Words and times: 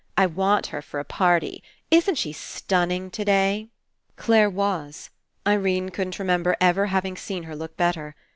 I 0.17 0.25
want 0.25 0.65
her 0.73 0.81
for 0.81 0.99
a 0.99 1.03
party. 1.05 1.61
Isn't 1.91 2.15
she 2.17 2.33
stunning 2.33 3.11
today?" 3.11 3.67
Clare 4.15 4.49
was. 4.49 5.11
Irene 5.45 5.89
couldn't 5.89 6.17
remember 6.17 6.57
ever 6.59 6.87
having 6.87 7.15
seen 7.15 7.43
her 7.43 7.55
look 7.55 7.77
better. 7.77 8.15